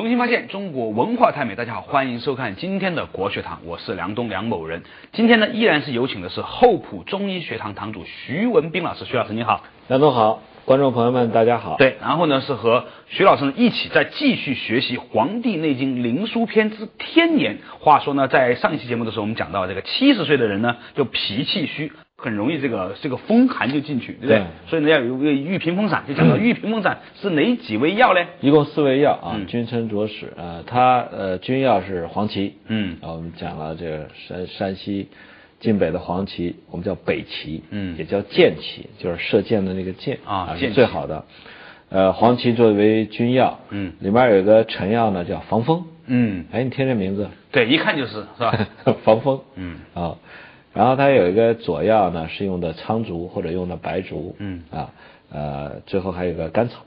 [0.00, 4.82] 重新发现中国文化太美，大家好，欢迎收看今天的国学堂，我是梁东梁某人。
[5.12, 9.62] 今天呢，依然是有请的是厚朴中医学堂堂主徐文斌老师，徐老师你好。
[9.88, 11.76] 梁总好，观众朋友们大家好。
[11.76, 17.58] 对，然后呢是和徐老师呢一起在继续学习《黄帝内经·灵枢篇》之天年。
[17.80, 21.92] 话说呢，在上一期节目的时候，我们讲到这个七十岁的人呢，就脾气虚，
[22.22, 24.38] 很容易这个这个风寒就进去，对不对？
[24.38, 28.20] 对所以呢，要有一个玉屏风散，就讲到玉屏风散是哪几味药呢？
[28.40, 30.32] 一共四味药啊，嗯君臣佐使。
[30.36, 35.08] 呃，它呃君药是黄芪，嗯啊，我们讲了这个山山西
[35.60, 41.24] 晋北的黄芪，我们叫北芪，嗯也叫箭芪，就是射箭的那个箭啊箭芪最好的。
[41.88, 45.84] 呃，黄芪作为君药，嗯里面有一个臣药呢叫防风。
[46.06, 48.66] 嗯，哎，你听这名字，对，一看就是是吧？
[49.04, 49.40] 防风。
[49.54, 50.16] 嗯啊，
[50.72, 54.36] 然后它有一个佐药呢，是用的苍竹或者用的白术。
[54.38, 54.92] 嗯啊，
[55.32, 56.84] 呃，最后还有一个甘草。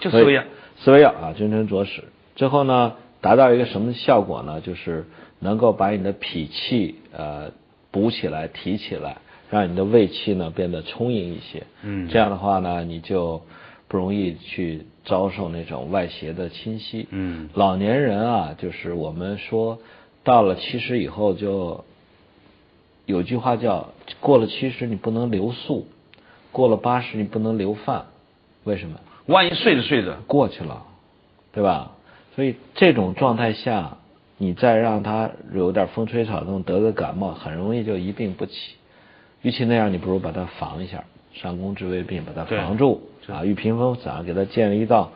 [0.00, 0.44] 就四味药。
[0.80, 2.04] 四味药啊，君臣佐使。
[2.36, 4.60] 最后呢，达到一个什么效果呢？
[4.60, 5.06] 就是
[5.38, 7.52] 能够把你的脾气呃
[7.90, 9.16] 补起来、提起来，
[9.48, 11.62] 让你的胃气呢变得充盈一些。
[11.82, 13.40] 嗯这样的话呢，你就
[13.88, 17.06] 不容易去遭受那种外邪的侵袭。
[17.10, 19.78] 嗯老年人啊，就是我们说
[20.22, 21.82] 到了七十以后就。
[23.06, 25.86] 有句话叫“过了七十你不能留宿，
[26.52, 28.06] 过了八十你不能留饭”，
[28.64, 28.98] 为什么？
[29.26, 30.82] 万一睡着睡着，过去了，
[31.52, 31.92] 对吧？
[32.34, 33.98] 所以这种状态下，
[34.38, 38.52] 你再让他有点风吹草动，得个感冒，很容易就一病不起。
[39.42, 45.12] 与其那样，你不如把它防一下，上工治未病，把它防住啊，御屏风散，给它建立一道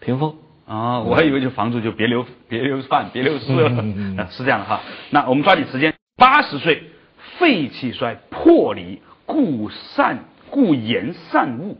[0.00, 0.34] 屏风。
[0.66, 3.70] 啊，我还以为就防住就别留别留饭别留宿了，
[4.18, 4.80] 啊 是这样的哈。
[5.10, 6.82] 那我们抓紧时间，八十岁
[7.38, 10.18] 肺气衰破离，故善
[10.50, 11.76] 故言善恶，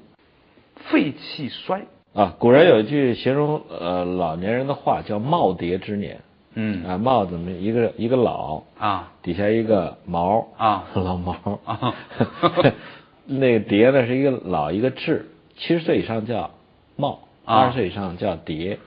[0.76, 1.82] 肺气衰。
[2.14, 6.22] 啊，古人有一句形容呃老年人的话，叫“耄耋之年”。
[6.56, 11.94] 嗯啊，耄怎么一个一个老，啊底下一个毛啊 老毛啊
[13.26, 15.20] 那个蝶呢是一个老一个稚，
[15.58, 16.50] 七十岁以上叫
[16.96, 18.78] 茂，啊八十岁以上叫蝶。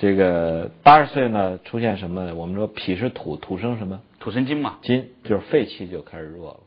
[0.00, 2.34] 这个八十岁呢出现什么呢？
[2.34, 4.00] 我们说脾是土，土生什么？
[4.18, 4.78] 土生金嘛。
[4.80, 6.60] 金，就是肺气就开始弱了。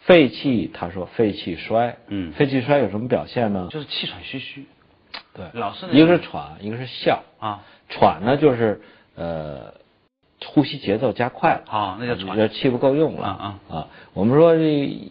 [0.00, 1.96] 肺气，他说肺气衰。
[2.08, 3.68] 嗯肺气衰有什么表现呢？
[3.70, 4.66] 就是气喘吁吁。
[5.32, 7.22] 对，老是一个是喘，一个是笑。
[7.38, 8.82] 啊喘呢就是
[9.14, 9.72] 呃
[10.44, 11.62] 呼吸节奏加快了。
[11.66, 12.36] 啊，那叫喘。
[12.36, 13.88] 这气不够用了啊啊！
[14.12, 15.10] 我们说这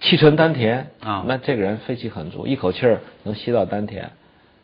[0.00, 4.10] 气沉丹田啊那这个人肺气很足，一口气儿能吸到丹田，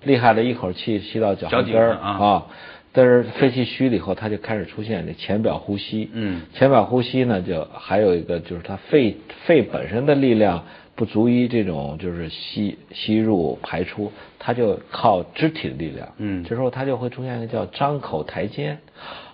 [0.07, 2.47] 厉害的一口气吸到脚后跟儿啊啊。
[2.93, 6.09] 但是肺气虚了以后，他就开始出现这浅表呼吸。
[6.15, 16.09] 嗯浅表呼吸呢，就还有一个就是他肺肺本身的力量不足以这种就是吸吸入排出，他就靠肢体的力量。
[16.17, 18.79] 嗯这时候他就会出现一个叫张口抬肩，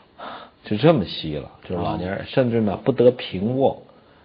[0.66, 3.80] 就这么吸了，就是老年人，甚至呢不得平卧，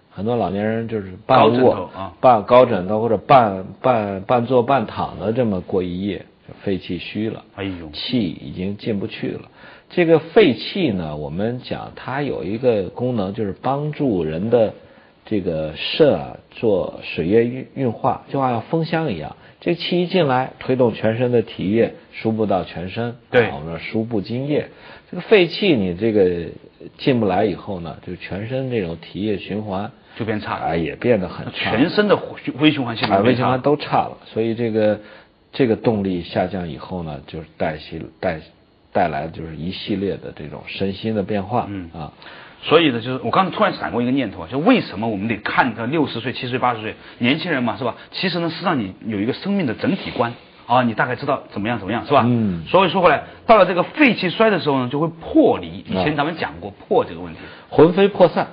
[0.10, 7.44] 很多老年人就是半卧、啊半高枕头或者半半半坐半躺的这么过一夜，就肺气虚了。
[7.56, 9.50] 哎呦气已经进不去了。
[9.90, 14.74] 这个肺气呢，我们讲它有一个功能，就是帮助人的
[15.26, 19.36] 这个肾啊做水液运运化，就好像风箱一样。
[19.60, 24.68] 这个气一进来，推动全身的体液输布到全身，对啊我们说输布津液。
[25.10, 26.50] 这个肺气你这个
[26.98, 32.20] 进不来以后呢，就全身这种体液循环就变差了哎也变得很差，全身的
[32.60, 35.00] 微循环系啊，统微循环都差了，所以这个
[35.52, 38.40] 这个动力下降以后呢，就是带系带
[38.94, 42.12] 带来就是一系列的这种身心的变化，嗯啊，
[42.64, 47.96] 所以呢，就是我刚才突然闪过一个念头啊，就为什么我们得看到六十岁、七十岁、八十岁年轻人嘛，是吧？
[48.12, 50.34] 其实呢，是让你有一个生命的整体观
[50.66, 52.24] 啊，你大概知道怎么样怎么样，是吧？
[52.26, 55.84] 嗯所以说回来，到了这个肺气衰的时候呢，就会破离。
[55.88, 58.48] 以前啊咱们讲过破这个问题，魂飞魄散，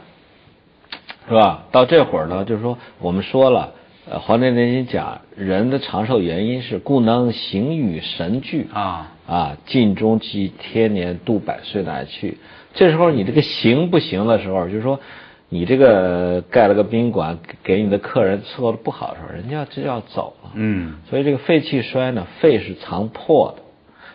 [1.27, 1.65] 是吧？
[1.73, 3.73] 到这会儿呢，就是说我们说了，
[4.11, 12.37] 呃，《黄帝内经》讲人的长寿原因是故能形与神俱啊啊，尽终其天年，度百岁乃去。
[12.75, 15.01] 这时候你这个行不行的时候，就是说
[15.49, 20.51] 你这个盖了个宾馆，给你的客人伺候的不好的时候，人家就要走了。
[20.53, 23.63] 嗯所以这个肺气衰呢，肺是藏魄的。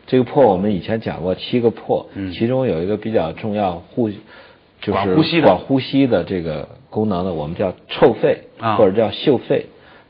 [0.05, 4.15] 这个魄我们以前讲过七个魄，嗯其中有一个比较重要呼，就
[4.85, 9.65] 是管呼吸的管呼吸的这个功能呢，我们叫臭肺、啊或者叫嗅肺。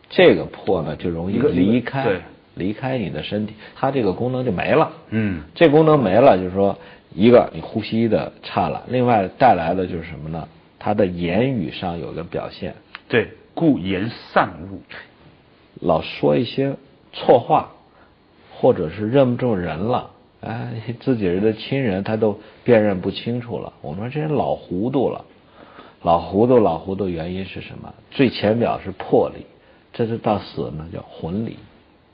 [0.09, 2.21] 这个破呢就容易离开，对
[2.55, 4.91] 离开你的身体，它这个功能就没了。
[5.09, 6.77] 嗯这功能没了，就是说，
[7.13, 10.47] 一个你呼吸的差了，另外带来的就是什么呢？
[10.77, 12.73] 他的言语上有个表现，
[13.07, 14.81] 对，故言散物。
[15.81, 16.75] 老说一些
[17.13, 17.71] 错话，
[18.51, 20.09] 或者是认不中人了，
[20.41, 23.73] 哎，自己人的亲人他都辨认不清楚了。
[23.81, 25.23] 我们说这人老糊涂了，
[26.01, 27.93] 老糊涂老糊涂，原因是什么？
[28.11, 29.45] 最浅表是魄离，
[29.93, 31.57] 这是到死呢叫魂离，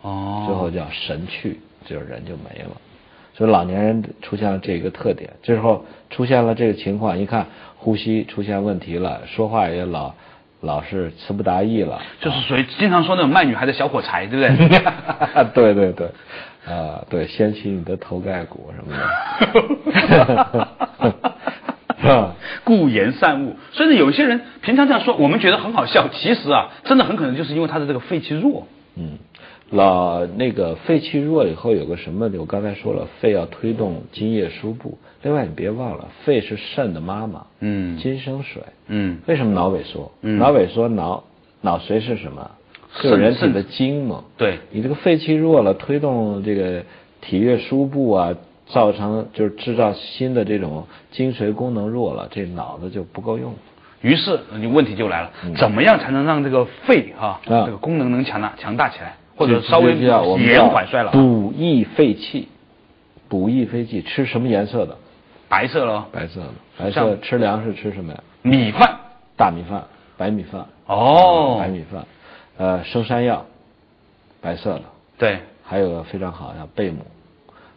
[0.02, 2.72] 哦，最后叫神去，就是人就没了。
[3.38, 10.14] 所以老年人出现了这个特点，之后出现了这个情况，一看呼吸出现问题了，说话也老
[10.62, 14.80] 老是词不达意了，就是属于经常说那种卖女孩的小火柴，对不对？
[15.54, 16.08] 对对对，
[16.66, 18.96] 啊，对，掀起你的头盖骨什么
[20.16, 20.68] 的？
[22.66, 28.68] 故言善恶，所以呢，有些人平常这样说，我们觉得很好笑，其实啊，真的很可能就是因为他的这个肺气弱。
[28.98, 29.20] 嗯，
[29.70, 32.30] 老那个肺气弱以后有个什么？
[32.38, 34.98] 我刚才说了，肺要推动津液输布。
[35.22, 37.46] 另外，你别忘了，肺是肾的妈妈。
[37.60, 38.62] 嗯金生水。
[38.88, 40.12] 嗯为什么脑萎缩？
[40.22, 41.24] 嗯脑萎缩，脑
[41.62, 42.52] 脑髓是什么？
[43.02, 44.24] 是人体肾的精嘛。
[44.38, 46.84] 对你这个肺气弱了，推动这个
[47.22, 48.34] 体液输布啊，
[48.68, 53.54] 造成就是制造新的这种精髓功能弱了，这脑子就不够用。
[54.02, 61.12] 于是你问题就来了，怎么样才能让这个肺啊这个功能能强大强大起来，或者稍微延缓衰老？
[61.12, 62.48] 补益肺气，
[63.28, 64.98] 补益肺气，吃什么颜色的？
[65.48, 66.48] 白色喽，白色的。
[66.78, 68.24] 白色吃粮食吃什么呀？
[68.42, 68.98] 米饭
[69.38, 69.84] 大米饭、
[70.18, 70.66] 白米饭。
[70.88, 72.06] 哦白米饭，
[72.58, 73.44] 呃，生山药，
[74.40, 74.84] 白色的。
[75.18, 77.04] 对，还有个非常好像贝母，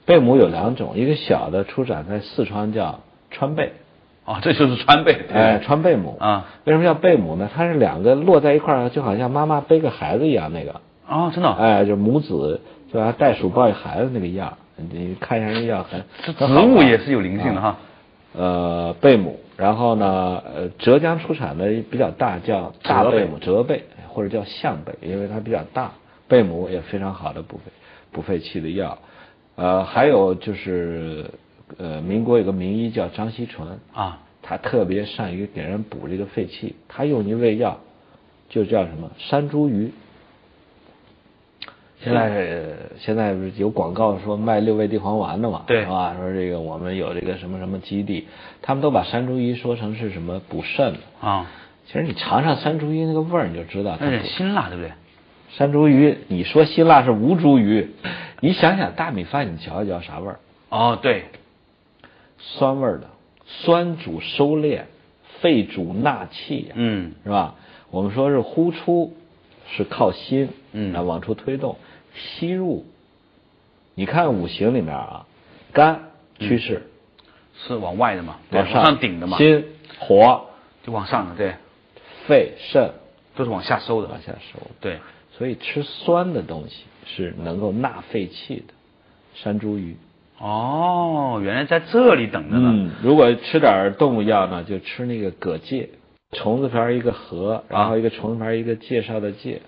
[0.08, 3.00] 贝母有两种，一个小的出产在四川叫
[3.30, 3.72] 川贝，
[4.24, 7.50] 哦，这就是川贝，哎，川贝母啊，为什么叫贝母呢？
[7.54, 17.76] 它是两个落在一块儿，就好像妈妈背个孩子一样，那个，哦，真的哦，哎，就母子就像袋鼠抱一孩子那个样，你看一下那样很，这植物也是有灵性的哈。
[18.34, 25.92] 呃，贝母，然后呢，呃，浙江出产的比较大，叫大贝贝母、浙贝或者叫象贝，因为它比较大。
[26.28, 27.64] 贝母也非常好的补肺
[28.10, 28.96] 补肺气的药。
[29.58, 31.24] 呃，还有就是，
[31.78, 37.80] 呃，民国有个名医叫张锡纯，啊，他特别善于给人补这个肺气，他用一味药，
[38.48, 39.90] 就叫什么山茱萸。
[42.00, 46.14] 现在呃现在不是有广告说卖六味地黄丸的嘛，对是吧？
[46.16, 48.28] 说这个我们有这个什么什么基地，
[48.62, 50.98] 他们都把山茱萸说成是什么补肾的。
[51.20, 51.50] 啊，
[51.88, 54.92] 其实你尝尝山茱萸那个味儿，你就知道它有点补辛辣，对不对？
[55.50, 57.88] 山茱萸，你说辛辣是无茱萸，
[58.40, 60.38] 你想想大米饭，你嚼一嚼啥味儿？
[60.68, 61.24] 哦，对，
[62.38, 63.08] 酸味儿的，
[63.46, 64.82] 酸主收敛，
[65.40, 67.56] 肺主纳气、嗯，是吧？
[67.90, 69.14] 我们说是呼出
[69.68, 70.94] 是靠心，嗯。
[70.94, 71.76] 啊，往出推动，
[72.14, 72.84] 吸入。
[73.94, 75.26] 你看五行里面啊，
[75.72, 76.88] 肝趋势、
[77.56, 79.64] 是往外的嘛，往往上顶的嘛，心
[79.98, 80.46] 火，
[80.84, 81.54] 就往上的，对，
[82.26, 82.92] 肺肾。
[83.34, 84.08] 都是往下收的。
[84.08, 84.58] 往，下收。
[84.80, 84.98] 对，
[85.30, 88.74] 所以吃酸的东西是能够纳废气的，
[89.34, 89.94] 山茱萸。
[90.40, 92.70] 哦，原来在这里等着呢。
[92.72, 95.90] 嗯，如果吃点动物药呢，就吃那个葛芥，
[96.32, 99.60] 虫子旁一个禾，然后一个虫子旁一个介绍的介。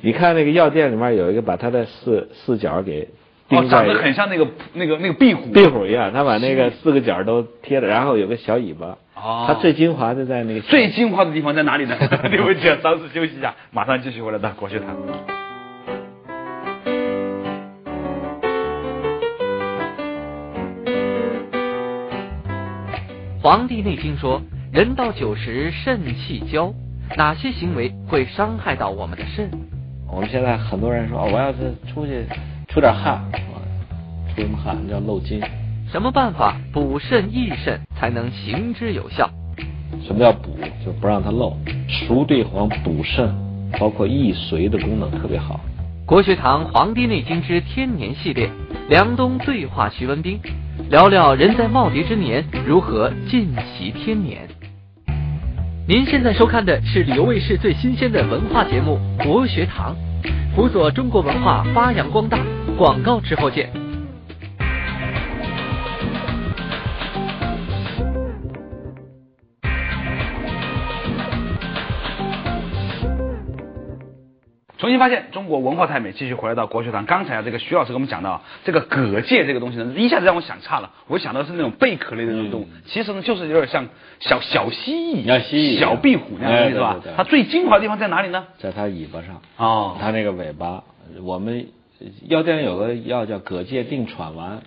[0.00, 3.08] 你看那个药店里面有一个把它的四四角给
[3.48, 5.50] 哦，钉在长得很像那个那个那个壁虎。
[5.50, 8.98] 壁虎一样，他把那个四个角都贴了，然后有个小尾巴。
[9.16, 11.96] 哦它最精华的在那个最精华的地方在哪里呢？
[12.30, 14.88] 对不起，稍事休息一下，马上继续回来到国学堂。
[23.44, 24.40] 《黄帝内经》说，
[24.72, 26.72] 人到九十肾气交，
[27.14, 29.50] 哪些行为会伤害到我们的肾？
[30.10, 32.24] 我们现在很多人说，哦，我要是出去
[32.68, 33.36] 出点汗，啊
[34.34, 35.42] 出什么汗叫漏精。
[35.92, 39.28] 什么办法补肾益肾才能行之有效？
[40.02, 40.56] 什么叫补？
[40.82, 41.54] 就不让它漏。
[41.86, 43.30] 熟地黄补肾，
[43.78, 45.60] 包括益髓的功能特别好。
[46.06, 48.48] 国学堂《黄帝内经之天年》系列，
[48.88, 50.40] 梁冬对话徐文兵，
[50.90, 54.46] 聊聊人在耄耋之年如何尽其天年。
[55.88, 59.94] 您现在收看的是旅游卫视最新鲜的文化节目《国学堂》，
[60.54, 62.38] 辅佐中国文化发扬光大。
[62.76, 63.83] 广告之后见。
[74.84, 77.06] 重新发现中国文化太美，继续回来到国学堂。
[77.06, 80.90] 刚才啊，这个徐老师给我们讲到啊这个蛤蚧这个东西呢，一下子让我想差了。
[81.06, 83.88] 我想到的是那种贝壳类的那种动物，其实呢就是有点像
[84.20, 87.00] 小小蜥蜴、小蜥蜴小壁虎那样的东西是吧？
[87.16, 88.44] 它最精华的地方在哪里呢？
[88.58, 90.84] 在它尾巴上，哦它那个尾巴，
[91.22, 91.68] 我们
[92.28, 94.60] 药店里有个药叫蛤蚧定喘丸，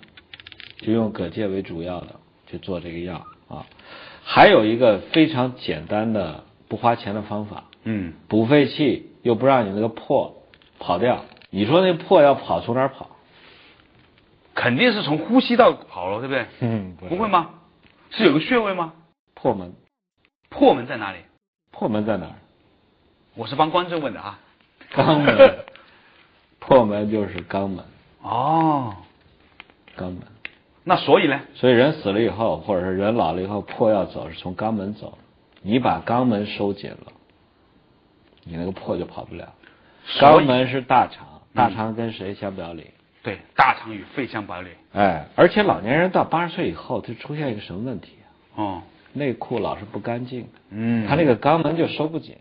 [0.82, 2.08] 就用蛤蚧为主要的
[2.50, 3.68] 去做这个药啊。
[4.24, 10.42] 还有一个非常简单的不花钱的方法，嗯，补肺气又不让你那个破
[10.80, 11.26] 跑掉。
[11.50, 13.10] 你说那破要跑从哪儿跑？
[14.56, 16.46] 肯定是从呼吸道跑了，对不对？
[16.68, 17.50] 嗯，不会吗？
[18.10, 18.94] 是有个穴位吗？
[19.36, 19.74] 破门，
[20.50, 21.18] 破门在哪里？
[21.72, 22.36] 破门在哪儿？
[23.36, 24.40] 我是帮观众问的啊。
[24.96, 25.66] 肛门，
[26.60, 27.84] 破门就是肛门，
[28.24, 28.96] 哦，
[29.98, 30.20] 肛门。
[30.86, 31.42] 那所以呢？
[31.54, 35.18] 所以人死了以后，或者是人老了以后，破要走是从肛门走。
[35.62, 37.12] 你把肛门收紧了，
[38.48, 39.54] 你那个破就跑不了。
[40.20, 42.92] 肛门是大肠，大肠跟谁相表里？
[43.24, 44.70] 对，大肠与肺相表里。
[44.94, 48.32] 哎，而且老年人到八十岁以后，他出现一个什么问题啊？
[48.56, 52.38] 哦，内裤老是不干净，嗯，他那个肛门就收不紧，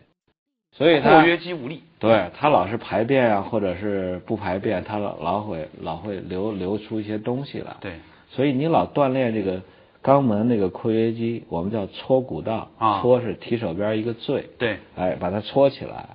[0.73, 1.83] 所以括他约肌无力。
[1.99, 7.75] 对他老是排便啊，或者是不排便，他老老会老会流流出一些东西来。
[7.81, 7.95] 对，
[8.31, 9.61] 所以你老锻炼这个
[10.07, 13.01] 肛门那个括约肌，我们叫搓骨道，啊。
[13.01, 16.11] 搓是提手边一个最，对，哎，把它搓起来，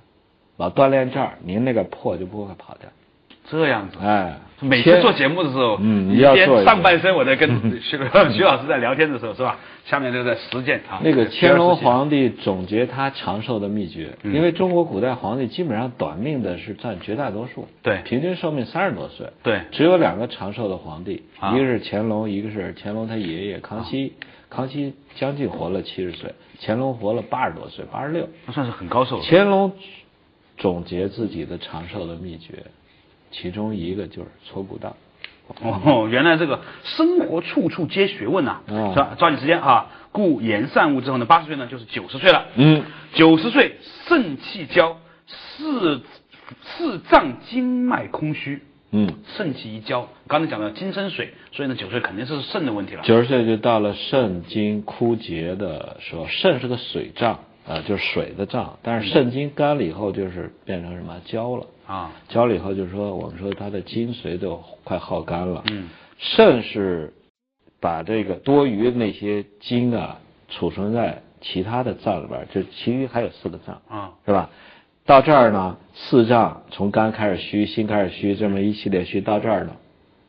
[0.56, 2.88] 老锻炼这儿，您那个破就不会跑掉。
[3.58, 3.98] 这样子。
[4.00, 7.48] 哎，每次做节目的时候，嗯你要上半身我在跟
[7.82, 7.98] 徐
[8.32, 9.58] 徐老师在聊天的时候，是吧？
[9.84, 11.00] 下面就在实践啊。
[11.02, 12.08] 那个乾隆皇。
[12.08, 24.12] 帝总结他长寿的秘诀，嗯因为中国古代皇帝基本上短命的是占绝大多数，对平均寿命三十多岁，对只有两个长寿的皇帝，啊一个是乾隆，一个是乾隆他爷爷康熙，
[24.50, 28.28] 康熙将近活了七十岁，乾隆活了八十多岁，八十六。
[28.46, 29.22] 那算是很高寿了。
[29.26, 29.72] 乾隆
[30.58, 32.64] 总结自己的长寿的秘诀，
[33.32, 34.94] 其中一个就是搓骨道。
[35.60, 39.16] 哦，原来这个生活处处皆学问呐、啊是吧？
[39.18, 39.86] 抓紧时间啊！
[40.12, 42.46] 故言善物之后呢，八十岁呢就是九十岁了。
[42.54, 42.84] 嗯，
[43.14, 46.00] 九十岁肾气交，四
[46.62, 48.62] 四脏经脉空虚。
[48.92, 53.02] 嗯，肾气一交，刚才讲到金生水，所以呢，九十岁肯定是肾的问题了。
[53.02, 61.66] 九十岁就到了肾经枯竭的时候，肾是个水脏，啊、就是水的脏，但是肾经干了以后，就是变成什么焦了。
[61.92, 65.62] 啊，焦了以后，就是说我们说它的精髓都快耗干了。
[65.70, 67.12] 嗯，肾是
[67.80, 70.18] 把这个多余的那些精啊
[70.48, 73.82] 储存在其他的脏里边儿，就其余还有四个脏。
[73.88, 74.48] 啊，是吧？
[75.04, 79.72] 到这儿呢，四脏从肝开始虚，心开始虚，这么一系列虚，到这儿呢，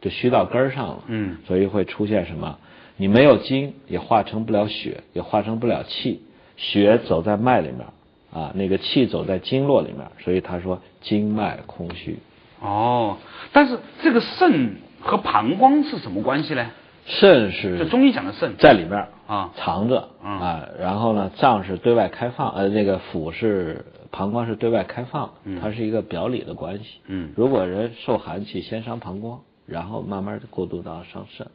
[0.01, 1.03] 就虚到根儿上了。
[1.07, 2.57] 嗯，所以会出现什么？
[2.97, 6.23] 你没有精，也化成不了血，也化成不了气，
[6.57, 7.85] 血走在脉里面，
[8.33, 12.19] 啊，那个气走在经络里面，所以他说经脉空虚。
[12.61, 13.17] 哦，
[13.51, 16.71] 但是这个肾和膀胱是什么关系呢？
[17.05, 27.01] 肾就是中医讲的肾在里面啊藏着嗯啊，然后呢，脏是对外开放，呃，那个腑是膀胱是对外开放，嗯它是一个表里的关系。
[27.07, 31.45] 嗯如果人受寒气，先伤膀胱，然后慢慢的过渡到伤肾，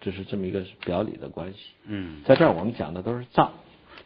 [0.00, 1.58] 这是这么一个表里的关系。
[1.86, 3.50] 嗯，在这儿我们讲的都是脏，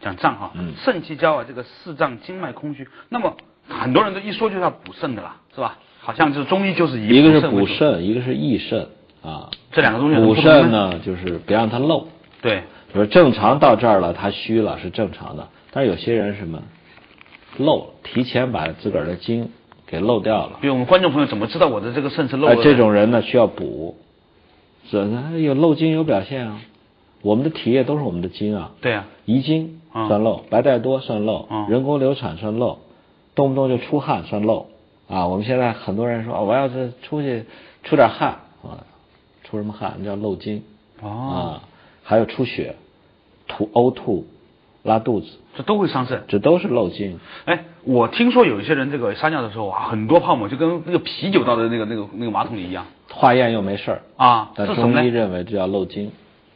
[0.00, 2.88] 讲脏哈，嗯肾气交啊，这个四脏经脉空虚。
[3.08, 3.36] 那么
[3.68, 5.78] 很多人都一说就是要补肾的啦，是吧？
[6.00, 8.88] 好像就是中医就是以一个是，补肾，一个是益肾
[9.22, 9.48] 啊。
[9.70, 12.08] 这两个东西补肾呢，就是别让它漏。
[12.40, 16.60] 对，比如正常到这儿了，它虚了是正常的，但是有些人什么
[17.58, 19.48] 漏了，提前把自个儿的精
[19.86, 20.58] 给漏掉了。
[20.60, 22.62] 比如我们观众朋友怎么知道我的这个肾是漏哎，了？
[22.64, 23.96] 这种人呢需要补，
[24.90, 26.58] 这呢有漏精有表现啊。
[27.22, 32.78] 我们的体液都是我们的精啊，对啊，遗精嗯算漏，白带多算漏嗯，人工流产算漏，
[33.34, 34.66] 动不动就出汗算漏
[35.08, 35.26] 啊。
[35.28, 37.44] 我们现在很多人说，哦我要是出去
[37.84, 38.84] 出点汗啊，
[39.44, 39.94] 出什么汗？
[39.98, 40.62] 那叫漏精
[41.00, 41.62] 哦，啊。
[42.04, 42.74] 还有出血、
[43.46, 44.26] 吐呕吐、
[44.82, 46.24] 拉肚子，这都会伤肾。
[46.26, 47.20] 这都是漏精。
[47.44, 55.06] 哎，我听说有一些人这个撒尿的时候啊，很多泡沫，就跟那个啤酒倒在那个那个那个马桶里一样化验又没事儿，啊，但中医？
[55.06, 56.10] 认为这叫漏精，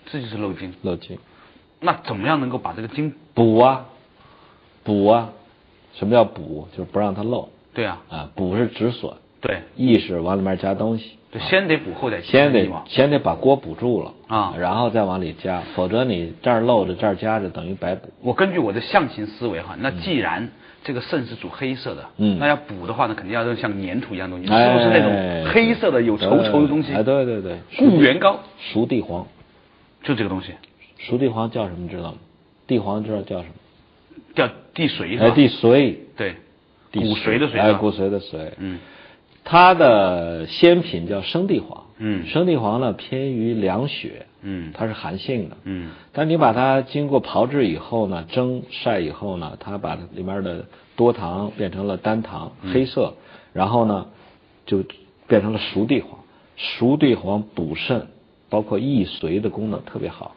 [0.06, 0.72] 这就是漏精。
[0.82, 1.18] 漏精。
[1.80, 3.12] 那怎么样能够把这个精？
[3.34, 3.86] 补啊，
[4.82, 5.30] 补啊，
[5.94, 6.66] 什么叫补？
[6.72, 8.30] 就是不让它漏对啊，啊。
[8.34, 12.66] 补是止损，对，意识往里面加东西，对先得补后得先得。
[12.86, 18.08] 先得把锅补住了啊然后再往里加，否则你这儿漏着这儿加着，等于白补。
[18.22, 20.48] 我根据我的象形思维哈，那既然
[20.82, 26.94] 这个肾是主黑色的，嗯那要补的话呢，肯定要用像粘土一样的东西，哎是不是那种黑色的有稠稠的东西？
[26.94, 29.26] 哎，对对对，固元膏熟地黄，
[30.06, 30.54] 就这个东西，
[30.98, 32.18] 熟地黄叫什么知道吗？
[32.66, 33.54] 地黄知道叫什么？
[34.34, 36.36] 叫地髓是哎，地髓，对，
[36.92, 38.52] 地骨髓的髓哎，骨髓的髓。
[38.58, 38.78] 嗯。
[39.48, 42.26] 它的鲜品叫生地黄，嗯。
[42.26, 44.72] 生地黄呢偏于凉血，嗯。
[44.74, 45.90] 它是寒性的，嗯。
[46.12, 52.72] 但你把它经过炮制以后呢，蒸晒以后呢，它把里面的多糖变成了单糖，嗯。
[52.72, 53.14] 黑色，
[53.52, 54.06] 然后呢
[54.66, 54.84] 就
[55.26, 56.20] 变成了熟地黄。
[56.56, 58.06] 熟地黄补肾，
[58.50, 60.36] 包括易髓的功能特别好。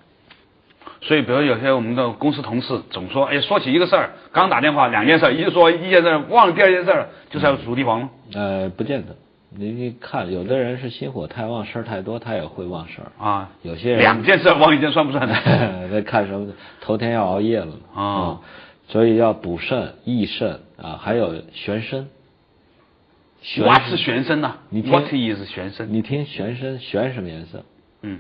[1.02, 8.10] 所以，比如有些我们的公司同事总说，哎，说起一个事儿，刚打电话两件事，一说一件事儿忘了第二件事就是要熟地黄吗。
[8.34, 9.16] 呃，不见得，
[9.56, 13.12] 你你看，有的人是心火太旺，事儿太多，他也会忘事儿。
[13.26, 15.26] 啊，有些人两件事忘一件算不算？
[15.90, 16.52] 那看什么？
[16.82, 18.40] 头天要熬夜了啊嗯
[18.90, 22.08] 所以要补肾、益肾啊，还有玄参。
[23.42, 25.88] 玄 What 是玄参呐你听？What is 玄参？
[25.94, 27.64] 你听玄参，玄什么颜色？
[28.02, 28.20] 嗯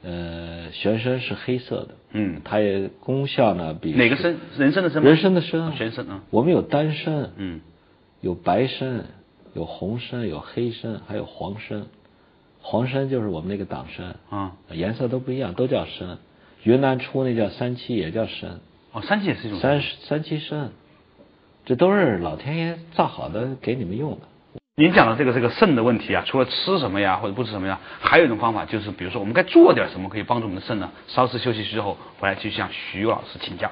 [0.00, 4.36] 呃，玄参是黑色的，嗯，它也功效呢比哪个参？
[4.56, 5.02] 人参的参？
[5.02, 6.22] 人参的参啊，玄参啊。
[6.30, 7.60] 我们有丹参，嗯
[8.20, 9.06] 有白参，
[9.54, 11.86] 有红参，有黑参，还有黄参。
[12.60, 16.18] 黄参就是我们那个党参，啊颜色都不一样，都叫参。
[16.62, 18.60] 云南出那叫三七，也叫参，
[18.92, 20.70] 哦，三七也是一种三三七参，
[21.66, 24.27] 这都是老天爷造好的给你们用的。
[24.78, 30.88] 您讲的这个这个肾的问题啊，除了吃什么呀，或者不吃什么呀，还有一种方法就是，比如说我们该做点什么可以帮助我们的肾呢？
[31.08, 33.68] 稍事休息之后回来继续向徐老师请教。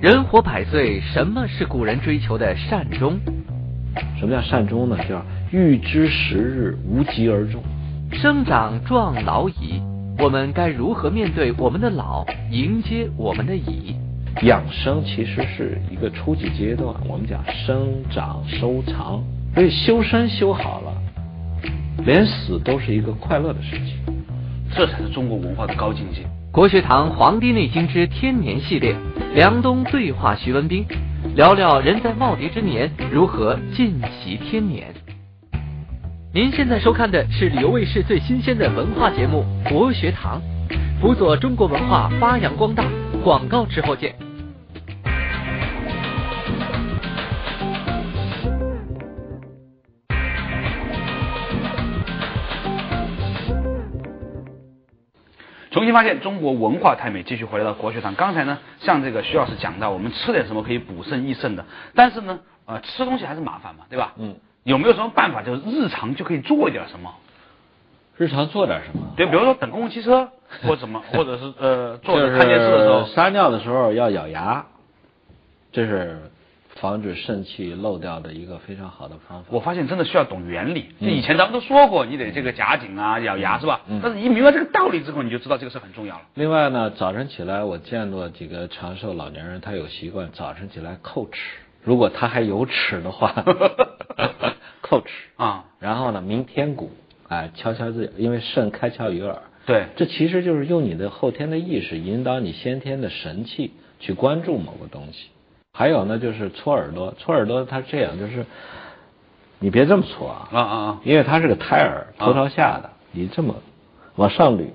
[0.00, 3.18] 人活百岁，什么是古人追求的善终？
[4.20, 4.96] 什么叫善终呢？
[5.08, 7.60] 叫欲知时日，无疾而终。
[8.12, 9.82] 生长壮老矣，
[10.24, 13.94] 我们该如何面对我们的老，迎接我们的已？
[14.40, 20.94] 养生其实是一个初级阶段，我们讲生长收藏，所以修身修好了，
[22.06, 23.98] 连死都是一个快乐的事情。
[24.74, 26.22] 这才是中国文化的高境界。
[26.50, 28.96] 国学堂《黄帝内经之天年》系列，
[29.34, 30.86] 梁冬对话徐文兵，
[31.36, 34.86] 聊聊人在耄耋之年如何尽习天年。
[36.34, 40.42] 您现在收看的是旅游卫视最新鲜的文化节目《国学堂》，
[41.00, 42.84] 辅佐中国文化发扬光大。
[43.22, 44.16] 广告之后见。
[55.70, 58.16] 重新发现中国文化太美，继续回来到国学堂。
[58.16, 61.64] 刚才呢，像这个徐老师讲到，我们吃点什么可以补肾益肾的，
[61.94, 64.14] 但是呢，呃，吃东西还是麻烦嘛，对吧？
[64.18, 67.14] 嗯，有没有什么办法，就是日常就可以做一点什么？
[68.16, 69.12] 日常做点什么？
[69.16, 70.28] 对，比如说等公共汽车，
[70.66, 74.66] 或什么，或者是呃，坐着看电视的时候，撒尿的时候要咬牙，
[75.72, 76.30] 这是
[76.76, 79.46] 防止肾气漏掉的一个非常好的方法。
[79.50, 80.82] 我发现真的需要懂原理。
[81.00, 83.80] 就嗯以前咱们都说过，你得这个夹紧啊，咬牙是吧？
[83.88, 86.22] 嗯但是一明白这个道理之后，你就知道这个事很重要了。
[86.34, 93.34] 另外呢，早晨起来我见过几个长寿老年人，他有习惯早晨起来叩齿，如果他还有齿的话，
[94.86, 96.90] 叩齿，啊，然后呢鸣天鼓，
[97.28, 99.40] 哎，敲敲自己，因为肾开窍于耳。
[99.64, 105.28] 对，这其实就是用你的后天的意识引导你先天的神气去关注某个东西。
[105.72, 108.44] 还有呢，就是搓耳朵，搓耳朵它是这样，就是
[109.58, 112.26] 你别这么搓啊，啊啊啊，因为它是个胎儿，啊。
[112.26, 113.54] 头朝下的，你这么
[114.16, 114.66] 往上捋，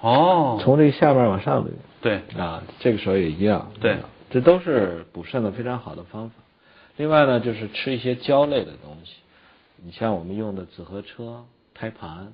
[0.00, 1.68] 哦，从这个下面往上捋。
[2.00, 3.70] 对，啊，这个时候也一样。
[3.80, 3.92] 对。
[3.92, 4.00] 啊
[4.32, 6.36] 这都是补肾的非常好的方法。
[7.02, 9.14] 另外呢，就是吃一些胶类的东西，
[9.84, 12.32] 你像我们用的紫河车、胎盘、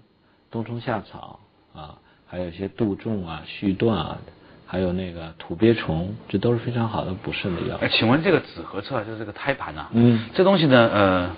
[0.50, 1.40] 冬虫夏草
[1.74, 4.18] 啊，还有一些杜仲啊、续断啊，
[4.66, 7.78] 还有那个土鳖虫，这都是非常好的补肾的药。
[7.78, 11.36] 哎，请问这个紫河车啊就是这个胎盘啊，嗯这东西呢，呃，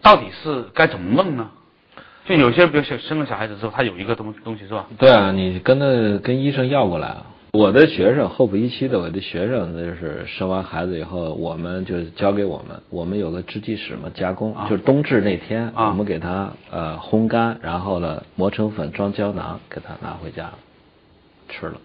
[0.00, 1.50] 到底是该怎么弄呢？
[2.24, 4.86] 就有些，比如小生了小孩子之后，他有一个东东西是吧？
[4.96, 7.26] 对啊，你跟着跟医生要过来啊。
[7.54, 20.50] 我的学生后补一期的，我的学生就是生完孩子以后，我们就交给我们，我们有个制剂室嘛，加工，啊就是冬至那天，啊我们给他呃烘干，然后呢磨成粉装胶囊，给他拿回家
[21.48, 21.80] 吃了，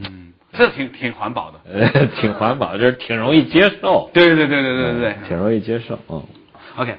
[0.00, 1.60] 嗯，这挺挺环保的。
[1.72, 5.16] 呃， 挺环保，就是挺容易接受，对对对对对对对。
[5.28, 6.20] 挺容易接受，嗯。
[6.74, 6.96] OK，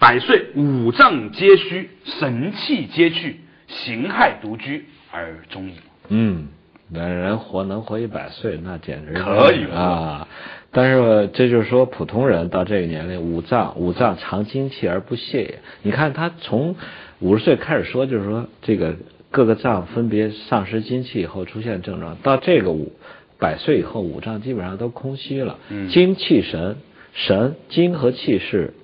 [0.00, 5.74] 百岁五脏皆虚，神气皆去，形骸独居而终矣。
[6.08, 10.28] 嗯，那人活能活一百岁，那简直可以啊！
[10.70, 15.58] 但是这就是说，普通人到这个年龄，五脏五脏藏精气而不泄也。
[15.82, 16.76] 你看他从
[17.20, 18.96] 五十岁开始说，就是说这个
[19.30, 22.92] 各个脏分别丧失精气以后出现症状，到这个五
[23.38, 25.58] 百岁以后，五脏基本上都空虚了。
[25.70, 26.76] 嗯精气神，
[27.12, 28.74] 神精和气是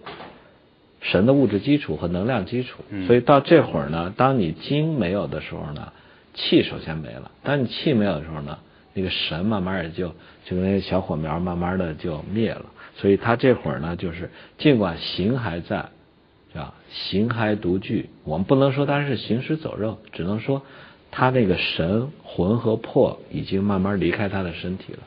[1.01, 5.93] 神的物质基础和能量基础，嗯所以到这会儿呢，当你精没有的时候呢，
[6.41, 7.31] 气首先没了。
[7.43, 8.59] 当你气没有的时候呢，
[8.95, 10.09] 那个神慢慢也就
[10.45, 12.65] 就跟那个小火苗慢慢的就灭了。
[12.97, 15.89] 所以他这会儿呢，就是尽管形还在，
[16.55, 20.63] 啊，形骸独具，我们不能说他是行尸走肉，只能说
[21.11, 24.99] 他那个神魂和魄已经慢慢离开他的身体了。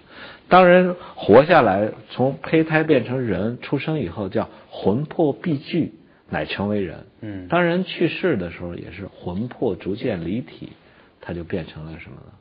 [0.50, 5.94] 当人活下来，从胚胎变成人，出生以后叫魂魄必聚，
[6.30, 7.06] 乃成为人。
[7.22, 10.70] 嗯当人去世的时候，也是魂魄逐渐离体，
[11.26, 12.32] 他就变成了什么呢？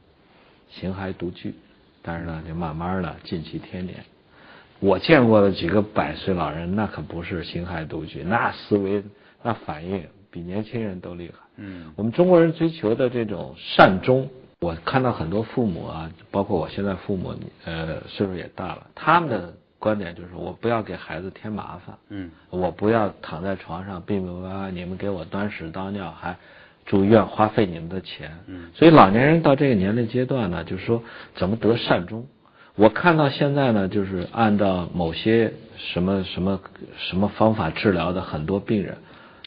[0.68, 1.54] 形骸独居，
[2.02, 4.02] 但是呢，就慢慢的尽其天年。
[4.80, 9.04] 我见过的几个百岁老人，那可不是形骸独居，那思维、
[9.42, 11.34] 那反应比年轻人都厉害。
[11.56, 14.28] 嗯我们中国人追求的这种善终，
[14.60, 26.36] 我看到很多父母啊，包括我现在父母，呃，岁数也大了，他们的观点就是我不要给孩子添麻烦，嗯我不要躺在床上病病歪歪，你们给我端屎倒尿，还
[26.86, 28.38] 住院花费你们的钱。
[28.46, 31.02] 嗯所以老年人到这个年龄阶段呢，就是说
[31.34, 32.26] 怎么得善终。
[32.74, 36.60] 我看到现在呢，就是按照某些什么什么
[36.96, 38.96] 什么方法治疗的很多病人，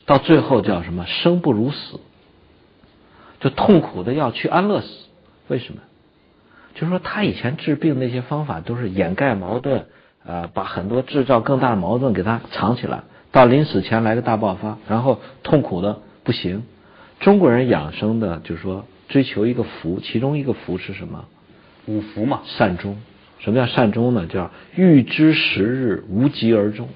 [0.05, 1.99] 到最后叫什么生不如死，
[3.39, 4.87] 就痛苦的要去安乐死。
[5.47, 5.81] 为什么？
[6.75, 9.85] 就是说他以前治病那些方法都是掩盖矛盾，
[10.25, 16.63] 呃，把很多制造更大的矛盾给他藏起来，到临死前来个大爆发，然后痛苦的不行。
[17.19, 21.25] 中国人养生的，就是说追求一个福，其中一个福是什么？
[21.85, 23.01] 五福嘛，善终。
[23.39, 24.25] 什么叫善终呢？
[24.27, 26.89] 叫预知时日，无疾而终。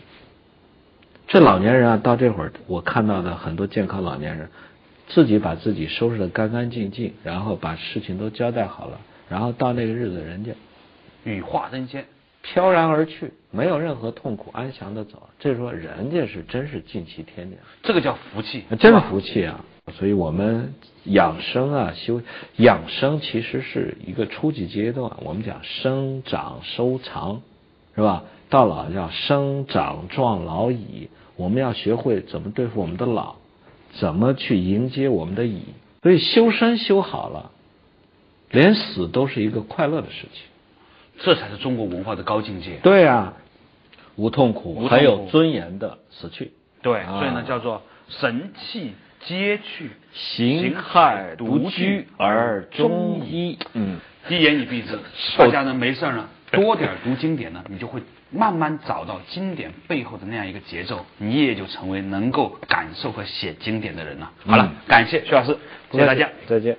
[1.27, 4.49] 这老年人啊，到这会儿，我看到的很多健康老年人，
[5.07, 10.51] 自己把自己收拾的干干净净，然后把事情都交代好了，然后到那个日子，人家
[11.23, 12.05] 羽化登仙。
[12.41, 15.29] 飘然而去，没有任何痛苦，安详的走。
[15.39, 19.59] 这说人家是真是尽其天年，这个叫福气，真是福气啊！
[19.91, 20.73] 所以我们
[21.03, 22.21] 养生啊，修
[22.57, 25.11] 养生其实是一个初级阶段。
[25.23, 27.41] 我们讲生长收藏，
[27.95, 28.23] 是吧？
[28.49, 31.09] 到老叫生长壮老矣。
[31.35, 33.35] 我们要学会怎么对付我们的老，
[33.93, 35.61] 怎么去迎接我们的矣。
[36.03, 37.51] 所以修身修好了，
[38.51, 40.43] 连死都是一个快乐的事情。
[41.21, 42.77] 这才是中国文化的高境界。
[42.83, 43.33] 对啊，
[44.15, 46.53] 无痛苦，无痛苦很有尊严的死去。
[46.81, 48.93] 对，啊所以呢叫做神气
[49.25, 53.57] 皆去，形骸独居而终医。
[53.73, 54.97] 嗯，一言以蔽之，
[55.37, 58.01] 大家呢没事呢多点读经典呢， 你就会
[58.31, 64.31] 慢慢找到经典背后的那样一个节奏，你也就成为能够感受和写经典的人了。
[64.45, 65.55] 好了嗯，感谢徐老师，
[65.91, 66.29] 谢谢大家。
[66.47, 66.75] 再见。